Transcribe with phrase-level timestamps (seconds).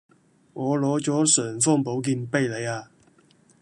[0.53, 2.89] 我攞咗尚方寶劍畀你呀